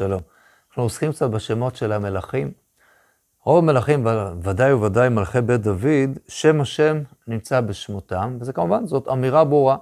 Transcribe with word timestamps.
שלום. 0.00 0.20
אנחנו 0.68 0.82
עוסקים 0.82 1.12
קצת 1.12 1.30
בשמות 1.30 1.76
של 1.76 1.92
המלכים. 1.92 2.52
רוב 3.44 3.58
המלכים, 3.58 4.06
ודאי 4.42 4.72
וודאי 4.72 5.08
מלכי 5.08 5.40
בית 5.40 5.60
דוד, 5.60 6.18
שם 6.28 6.60
השם 6.60 7.02
נמצא 7.26 7.60
בשמותם, 7.60 8.38
וזה 8.40 8.52
כמובן, 8.52 8.86
זאת 8.86 9.08
אמירה 9.08 9.44
ברורה, 9.44 9.76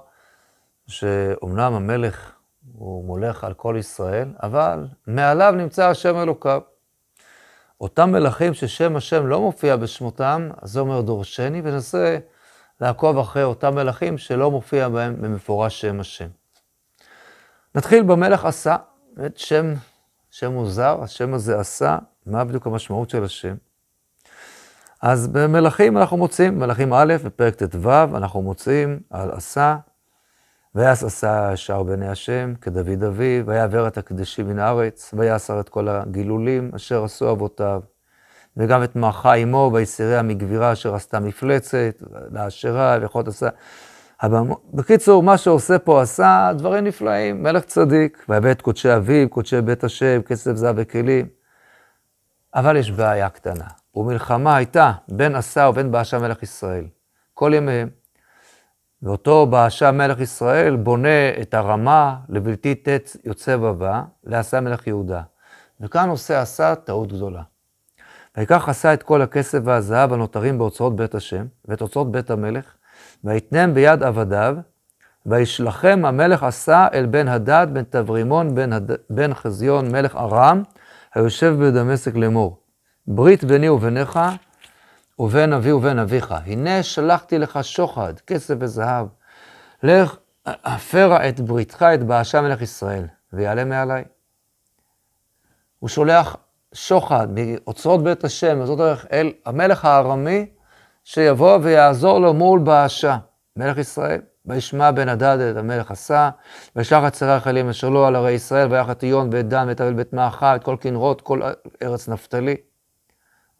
שאומנם 0.87 1.73
המלך 1.73 2.31
הוא 2.73 3.05
מולך 3.05 3.43
על 3.43 3.53
כל 3.53 3.75
ישראל, 3.79 4.33
אבל 4.43 4.87
מעליו 5.07 5.53
נמצא 5.57 5.87
השם 5.87 6.17
אלוקיו. 6.17 6.61
אותם 7.81 8.11
מלכים 8.11 8.53
ששם 8.53 8.95
השם 8.95 9.27
לא 9.27 9.41
מופיע 9.41 9.75
בשמותם, 9.75 10.49
זה 10.61 10.79
אומר 10.79 11.01
דורשני, 11.01 11.61
וננסה 11.63 12.17
לעקוב 12.81 13.17
אחרי 13.17 13.43
אותם 13.43 13.75
מלכים 13.75 14.17
שלא 14.17 14.51
מופיע 14.51 14.89
בהם 14.89 15.21
במפורש 15.21 15.81
שם 15.81 15.99
השם. 15.99 16.27
נתחיל 17.75 18.03
במלך 18.03 18.45
עשה, 18.45 18.75
באמת 19.15 19.37
שם, 19.37 19.73
שם 20.31 20.51
מוזר, 20.51 21.03
השם 21.03 21.33
הזה 21.33 21.59
עשה, 21.59 21.97
מה 22.25 22.43
בדיוק 22.43 22.67
המשמעות 22.67 23.09
של 23.09 23.23
השם? 23.23 23.55
אז 25.01 25.27
במלכים 25.27 25.97
אנחנו 25.97 26.17
מוצאים, 26.17 26.59
מלכים 26.59 26.93
א', 26.93 27.13
בפרק 27.25 27.55
ט"ו, 27.55 27.91
אנחנו 27.91 28.41
מוצאים 28.41 28.99
על 29.09 29.31
עשה, 29.31 29.77
ויעש 30.75 31.03
עשה 31.03 31.55
שער 31.55 31.83
בעיני 31.83 32.07
השם, 32.07 32.53
כדוד 32.61 33.03
אביו, 33.03 33.45
ויעבר 33.45 33.87
את 33.87 33.97
הקדשים 33.97 34.47
מן 34.47 34.59
הארץ, 34.59 35.13
ויעשר 35.17 35.59
את 35.59 35.69
כל 35.69 35.87
הגילולים 35.87 36.71
אשר 36.75 37.03
עשו 37.03 37.31
אבותיו, 37.31 37.81
וגם 38.57 38.83
את 38.83 38.95
מעכה 38.95 39.35
אמו, 39.35 39.71
ויסיריה 39.73 40.21
מגבירה 40.21 40.73
אשר 40.73 40.95
עשתה 40.95 41.19
מפלצת, 41.19 41.95
לאשרה, 42.31 42.97
ויכולת 43.01 43.27
עשה. 43.27 43.49
בקיצור, 44.73 45.23
מה 45.23 45.37
שעושה 45.37 45.79
פה 45.79 46.01
עשה 46.01 46.51
דברים 46.57 46.83
נפלאים, 46.83 47.43
מלך 47.43 47.65
צדיק, 47.65 48.25
ויבא 48.29 48.51
את 48.51 48.61
קודשי 48.61 48.95
אביו, 48.95 49.29
קודשי 49.29 49.61
בית 49.61 49.83
השם, 49.83 50.21
כסף 50.21 50.55
זהב 50.55 50.75
וכלים. 50.77 51.27
אבל 52.55 52.77
יש 52.77 52.91
בעיה 52.91 53.29
קטנה, 53.29 53.67
ומלחמה 53.95 54.55
הייתה 54.55 54.91
בין 55.07 55.35
עשה 55.35 55.67
ובין 55.69 55.91
באשה 55.91 56.19
מלך 56.19 56.43
ישראל, 56.43 56.85
כל 57.33 57.51
ימיהם. 57.55 57.89
ואותו 59.03 59.45
באשה 59.45 59.91
מלך 59.91 60.19
ישראל 60.19 60.75
בונה 60.75 61.29
את 61.41 61.53
הרמה 61.53 62.15
לבלתי 62.29 62.75
תת 62.75 63.09
יוצא 63.23 63.57
בבא, 63.57 64.01
לעשה 64.23 64.61
מלך 64.61 64.87
יהודה. 64.87 65.21
וכאן 65.81 66.09
עושה 66.09 66.41
עשה 66.41 66.75
טעות 66.75 67.13
גדולה. 67.13 67.41
ויקח 68.37 68.69
עשה 68.69 68.93
את 68.93 69.03
כל 69.03 69.21
הכסף 69.21 69.59
והזהב 69.63 70.13
הנותרים 70.13 70.57
באוצרות 70.57 70.95
בית 70.95 71.15
השם, 71.15 71.45
ואת 71.65 71.81
אוצרות 71.81 72.11
בית 72.11 72.31
המלך, 72.31 72.75
ויתנם 73.23 73.73
ביד 73.73 74.03
עבדיו, 74.03 74.55
וישלחם 75.25 76.01
המלך 76.05 76.43
עשה 76.43 76.87
אל 76.93 77.05
בן 77.05 77.27
הדד, 77.27 77.67
בן 77.73 77.83
תברימון, 77.83 78.55
בן, 78.55 78.73
הד... 78.73 78.91
בן 79.09 79.33
חזיון, 79.33 79.91
מלך 79.91 80.15
ארם, 80.15 80.63
היושב 81.15 81.55
בדמשק 81.59 82.15
לאמור. 82.15 82.59
ברית 83.07 83.43
ביני 83.43 83.69
וביניך, 83.69 84.19
ובין 85.19 85.53
אבי 85.53 85.71
ובין 85.71 85.99
אביך. 85.99 86.35
הנה 86.45 86.83
שלחתי 86.83 87.37
לך 87.37 87.59
שוחד, 87.61 88.13
כסף 88.27 88.55
וזהב. 88.59 89.07
לך, 89.83 90.17
הפרה 90.45 91.29
את 91.29 91.39
בריתך, 91.39 91.85
את 91.93 92.03
באשה 92.03 92.41
מלך 92.41 92.61
ישראל, 92.61 93.05
ויעלה 93.33 93.65
מעליי. 93.65 94.03
הוא 95.79 95.89
שולח 95.89 96.35
שוחד 96.73 97.27
מאוצרות 97.31 98.03
בית 98.03 98.23
השם, 98.23 98.65
זאת 98.65 98.77
דרך 98.77 99.05
אל 99.11 99.31
המלך 99.45 99.85
הארמי, 99.85 100.45
שיבוא 101.11 101.59
ויעזור 101.61 102.19
לו 102.19 102.33
מול 102.33 102.59
באשה, 102.59 103.17
מלך 103.57 103.77
ישראל. 103.77 104.21
וישמע 104.45 104.91
בן 104.91 105.09
הדד 105.09 105.37
את 105.51 105.57
המלך 105.57 105.91
עשה, 105.91 106.29
וישלח 106.75 107.07
את 107.07 107.15
שרי 107.15 107.31
החיילים 107.31 107.69
אשר 107.69 107.89
לו 107.89 108.05
על 108.05 108.15
ערי 108.15 108.31
ישראל, 108.31 108.71
ויחד 108.71 108.89
את 108.89 109.03
עיון 109.03 109.29
ואת 109.31 109.47
דן 109.47 109.65
ואת 109.67 109.81
אבל 109.81 109.93
בית 109.93 110.13
מעכה, 110.13 110.55
את 110.55 110.63
כל 110.63 110.75
כנרות, 110.81 111.21
כל 111.21 111.41
ארץ 111.83 112.09
נפתלי. 112.09 112.55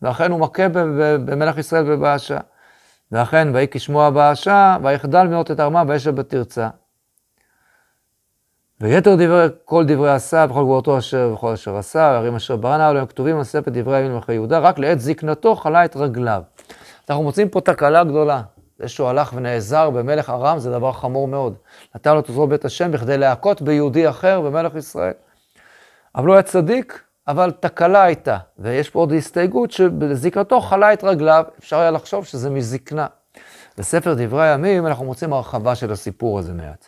ואכן 0.01 0.31
הוא 0.31 0.39
מכה 0.39 0.63
במלך 1.25 1.57
ישראל 1.57 1.83
בבאשה. 1.83 2.37
ואכן, 3.11 3.47
ויהי 3.53 3.67
כשמוע 3.71 4.09
באשה, 4.09 4.77
ויחדל 4.83 5.27
מאוד 5.27 5.51
את 5.51 5.59
ארמה, 5.59 5.83
וישב 5.87 6.15
בתרצה. 6.15 6.69
ויתר 8.81 9.15
דברי, 9.15 9.47
כל 9.65 9.85
דברי 9.87 10.11
עשה, 10.11 10.45
וכל 10.49 10.61
גבורתו 10.61 10.97
אשר 10.97 11.31
וכל 11.33 11.51
אשר 11.51 11.77
עשה, 11.77 11.99
והערים 11.99 12.35
אשר 12.35 12.55
ברנה, 12.55 12.89
עליהם 12.89 13.05
כתובים 13.05 13.37
על 13.37 13.43
ספר 13.43 13.71
דברי 13.73 13.97
הימים 13.97 14.11
למלכי 14.11 14.33
יהודה, 14.33 14.59
רק 14.59 14.79
לעת 14.79 14.99
זקנתו 14.99 15.55
חלה 15.55 15.85
את 15.85 15.95
רגליו. 15.95 16.41
אנחנו 17.09 17.23
מוצאים 17.23 17.49
פה 17.49 17.61
תקלה 17.61 18.03
גדולה. 18.03 18.41
זה 18.79 18.87
שהוא 18.87 19.07
הלך 19.07 19.33
ונעזר 19.35 19.89
במלך 19.89 20.29
ארם 20.29 20.59
זה 20.59 20.71
דבר 20.71 20.91
חמור 20.91 21.27
מאוד. 21.27 21.55
נתן 21.95 22.13
לו 22.13 22.19
את 22.19 22.27
עוזרו 22.27 22.47
בית 22.47 22.65
השם 22.65 22.91
בכדי 22.91 23.17
להכות 23.17 23.61
ביהודי 23.61 24.09
אחר 24.09 24.41
במלך 24.41 24.75
ישראל. 24.75 25.13
אבל 26.15 26.27
הוא 26.27 26.35
היה 26.35 26.43
צדיק, 26.43 27.03
אבל 27.27 27.51
תקלה 27.51 28.03
הייתה. 28.03 28.37
ויש 28.59 28.89
פה 28.89 28.99
עוד 28.99 29.13
הסתייגות 29.13 29.71
שבזקנתו 29.71 30.61
חלה 30.61 30.93
את 30.93 31.03
רגליו, 31.03 31.43
אפשר 31.59 31.79
היה 31.79 31.91
לחשוב 31.91 32.25
שזה 32.25 32.49
מזקנה. 32.49 33.07
בספר 33.77 34.13
דברי 34.17 34.49
הימים 34.49 34.87
אנחנו 34.87 35.05
מוצאים 35.05 35.33
הרחבה 35.33 35.75
של 35.75 35.91
הסיפור 35.91 36.39
הזה 36.39 36.53
מעט. 36.53 36.87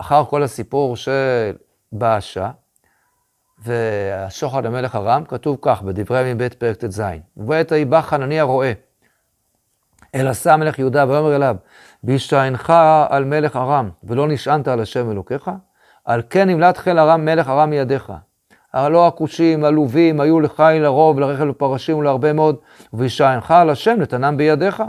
אחר 0.00 0.24
כל 0.24 0.42
הסיפור 0.42 0.96
של 0.96 1.52
באשה 1.92 2.50
והשוחד 3.58 4.66
המלך 4.66 4.96
ארם, 4.96 5.24
כתוב 5.24 5.58
כך 5.62 5.82
בדברי 5.82 6.18
הימים 6.18 6.38
ב' 6.38 6.48
פרק 6.48 6.76
ט"ז: 6.76 7.02
ובעת 7.36 7.72
ההיא 7.72 7.86
בא 7.86 8.00
חנניה 8.00 8.42
רועה 8.42 8.72
אל 10.14 10.28
עשה 10.28 10.56
מלך 10.56 10.78
יהודה 10.78 11.04
ויאמר 11.08 11.36
אליו, 11.36 11.56
בהשתענך 12.02 12.72
על 13.08 13.24
מלך 13.24 13.56
ארם, 13.56 13.90
ולא 14.04 14.28
נשענת 14.28 14.68
על 14.68 14.80
השם 14.80 15.10
אלוקיך, 15.10 15.50
על 16.04 16.22
כן 16.30 16.48
נמלט 16.48 16.76
חיל 16.76 16.98
ארם 16.98 17.24
מלך 17.24 17.48
ארם 17.48 17.70
מידיך. 17.70 18.12
הלא 18.72 19.06
הכושים, 19.06 19.64
עלובים, 19.64 20.20
היו 20.20 20.40
לחיל 20.40 20.82
לרוב, 20.82 21.20
לרכב 21.20 21.44
לפרשים 21.44 21.98
ולהרבה 21.98 22.32
מאוד, 22.32 22.56
ובהשתענך 22.92 23.50
על 23.50 23.70
השם 23.70 23.96
נתנם 23.98 24.36
בידיך. 24.36 24.82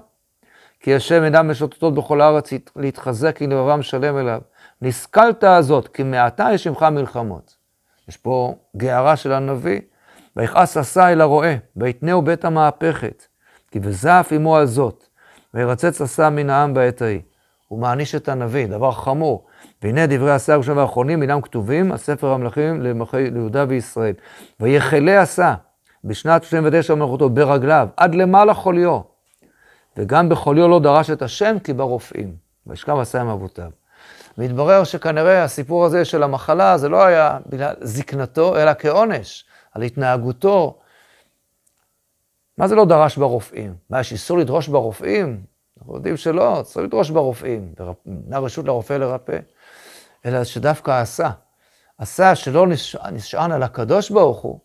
כי 0.80 0.96
השם 0.96 1.24
אינם 1.24 1.52
משוטטות 1.52 1.94
בכל 1.94 2.22
הארץ 2.22 2.50
להתחזק, 2.76 3.38
כי 3.38 3.48
לבבם 3.48 3.82
שלם 3.82 4.18
אליו. 4.18 4.42
נסכלת 4.82 5.44
הזאת, 5.44 5.88
כי 5.88 6.04
מעתה 6.04 6.50
יש 6.54 6.68
עמך 6.68 6.84
מלחמות. 6.84 7.56
יש 8.08 8.18
פה 8.18 8.56
גערה 8.78 9.16
של 9.16 9.32
הנביא, 9.32 9.82
ויכעס 10.36 10.78
עשה 10.78 11.12
אל 11.12 11.22
הרועה, 11.22 11.54
ויתנהו 11.76 12.22
בית 12.22 12.46
המהפכת, 12.46 13.24
כי 13.72 13.80
וזעף 13.84 14.32
עמו 14.32 14.58
על 14.58 14.66
זאת, 14.66 15.09
וירצץ 15.54 16.02
עשה 16.02 16.30
מן 16.30 16.50
העם 16.50 16.74
בעת 16.74 17.02
ההיא. 17.02 17.22
הוא 17.68 17.80
מעניש 17.80 18.16
את 18.16 18.30
הנביא, 18.30 18.68
דבר 18.68 18.92
חמור. 18.92 19.46
והנה 19.82 20.08
דברי 20.08 20.32
עשה 20.32 20.54
הראשון 20.54 20.78
והאחרונים, 20.78 21.22
אינם 21.22 21.42
כתובים, 21.42 21.92
הספר 21.92 22.28
המלכים 22.28 22.82
למלכי 22.82 23.32
ליהודה 23.32 23.66
וישראל. 23.68 24.14
ויחלה 24.60 25.22
עשה, 25.22 25.56
בשנת 26.04 26.44
39 26.44 26.96
מלכותו, 26.96 27.30
ברגליו, 27.30 27.88
עד 27.98 28.16
למעלה 28.16 28.54
חוליו. 28.54 29.00
וגם 29.98 30.30
בחוליו 30.30 30.68
לא 30.68 30.80
דרש 30.80 31.10
את 31.10 31.22
השם, 31.22 31.58
כי 31.64 31.74
ברופאים. 31.74 32.36
וישכב 32.68 32.98
עשה 33.00 33.22
עם 33.22 33.28
אבותיו. 33.28 33.70
והתברר 34.38 34.84
שכנראה 34.84 35.44
הסיפור 35.44 35.86
הזה 35.86 36.06
של 36.06 36.24
המחלה, 36.24 36.78
זה 36.78 36.90
לא 36.90 37.06
היה 37.06 37.38
בגלל 37.50 37.74
זקנתו, 37.82 38.58
אלא 38.58 38.72
כעונש 38.80 39.46
על 39.74 39.82
התנהגותו 39.82 40.80
מה 42.60 42.68
זה 42.68 42.76
לא 42.76 42.86
דרש 42.86 43.18
ברופאים? 43.18 43.76
מה, 43.90 44.00
יש 44.00 44.12
איסור 44.12 44.38
לדרוש 44.38 44.68
ברופאים? 44.68 45.44
אנחנו 45.78 45.96
יודעים 45.96 46.18
שלא, 46.18 46.62
צריך 46.66 46.86
לדרוש 46.86 47.10
ברופאים. 47.10 47.74
ניתנה 48.06 48.40
רשות 48.40 48.66
לרופא 48.66 48.94
לרפא. 48.94 49.40
אלא 50.26 50.44
שדווקא 50.44 51.02
עשה. 51.02 51.30
עשה 51.98 52.36
שלא 52.36 52.68
נשען 53.12 53.52
על 53.52 53.64
הקדוש 53.64 54.10
ברוך 54.10 54.40
הוא. 54.40 54.60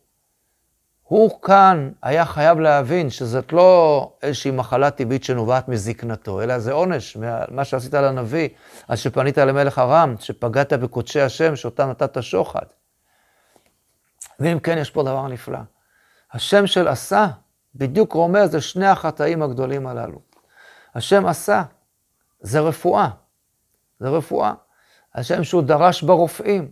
הוא 1.03 1.43
כאן 1.43 1.91
היה 2.03 2.25
חייב 2.25 2.59
להבין 2.59 3.11
שזאת 3.11 3.53
לא 3.53 4.13
איזושהי 4.23 4.51
מחלה 4.51 4.91
טבעית 4.91 5.25
שנובעת 5.25 5.69
מזקנתו, 5.69 6.43
אלא 6.43 6.59
זה 6.59 6.73
עונש, 6.73 7.17
מה 7.51 7.65
שעשית 7.65 7.95
לנביא, 7.95 8.49
אז 8.89 8.99
שפנית 8.99 9.39
למלך 9.39 9.79
ארם, 9.79 10.15
שפגעת 10.21 10.73
בקודשי 10.73 11.21
השם, 11.21 11.57
שאותם 11.57 11.91
נתת 11.91 12.23
שוחד. 12.23 12.67
ואם 14.41 14.59
כן, 14.59 14.79
יש 14.79 14.91
פה 14.91 15.03
דבר 15.03 15.29
נפלא. 15.29 15.59
השם 16.33 16.67
של 16.67 16.89
עשה 16.89 17.27
בדיוק 17.75 18.13
רומז 18.13 18.55
לשני 18.55 18.87
החטאים 18.87 19.43
הגדולים 19.43 19.87
הללו. 19.87 20.19
השם 20.95 21.27
עשה, 21.27 21.63
זה 22.41 22.61
רפואה, 22.61 23.09
זה 24.01 24.09
רפואה. 24.09 24.53
השם 25.15 25.45
שהוא 25.45 25.63
דרש 25.63 26.03
ברופאים, 26.03 26.71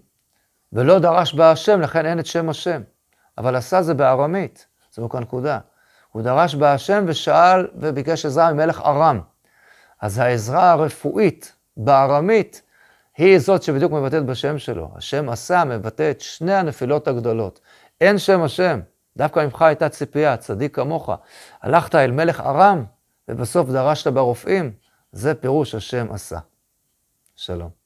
ולא 0.72 0.98
דרש 0.98 1.34
בהשם, 1.34 1.80
לכן 1.80 2.06
אין 2.06 2.18
את 2.18 2.26
שם 2.26 2.48
השם. 2.48 2.82
אבל 3.38 3.56
עשה 3.56 3.82
זה 3.82 3.94
בארמית, 3.94 4.66
זו 4.92 5.08
הנקודה. 5.12 5.58
הוא 6.12 6.22
דרש 6.22 6.54
בהשם 6.54 7.04
ושאל 7.08 7.68
וביקש 7.74 8.26
עזרה 8.26 8.52
ממלך 8.52 8.80
ארם. 8.80 9.20
אז 10.00 10.18
העזרה 10.18 10.72
הרפואית 10.72 11.52
בארמית 11.76 12.62
היא 13.16 13.38
זאת 13.38 13.62
שבדיוק 13.62 13.92
מבטאת 13.92 14.26
בשם 14.26 14.58
שלו. 14.58 14.90
השם 14.96 15.28
עשה 15.28 15.64
מבטא 15.64 16.10
את 16.10 16.20
שני 16.20 16.54
הנפילות 16.54 17.08
הגדולות. 17.08 17.60
אין 18.00 18.18
שם 18.18 18.42
השם, 18.42 18.80
דווקא 19.16 19.40
ממך 19.40 19.62
הייתה 19.62 19.88
ציפייה, 19.88 20.36
צדיק 20.36 20.76
כמוך. 20.76 21.10
הלכת 21.62 21.94
אל 21.94 22.10
מלך 22.10 22.40
ארם, 22.40 22.84
ובסוף 23.28 23.68
דרשת 23.68 24.06
ברופאים, 24.06 24.72
זה 25.12 25.34
פירוש 25.34 25.74
השם 25.74 26.12
עשה. 26.12 26.38
שלום. 27.36 27.81